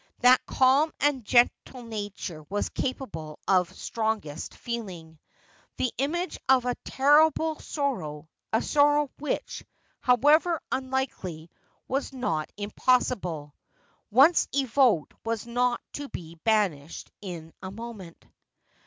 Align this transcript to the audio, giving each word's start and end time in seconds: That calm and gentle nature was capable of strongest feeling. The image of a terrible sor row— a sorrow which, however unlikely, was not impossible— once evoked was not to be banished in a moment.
That 0.21 0.43
calm 0.47 0.91
and 0.99 1.23
gentle 1.23 1.83
nature 1.83 2.41
was 2.49 2.69
capable 2.69 3.37
of 3.47 3.71
strongest 3.71 4.55
feeling. 4.55 5.19
The 5.77 5.93
image 5.99 6.39
of 6.49 6.65
a 6.65 6.73
terrible 6.83 7.59
sor 7.59 7.99
row— 7.99 8.29
a 8.51 8.63
sorrow 8.63 9.11
which, 9.19 9.63
however 9.99 10.59
unlikely, 10.71 11.51
was 11.87 12.13
not 12.13 12.51
impossible— 12.57 13.53
once 14.09 14.47
evoked 14.53 15.13
was 15.23 15.45
not 15.45 15.79
to 15.93 16.09
be 16.09 16.33
banished 16.33 17.11
in 17.21 17.53
a 17.61 17.69
moment. 17.69 18.25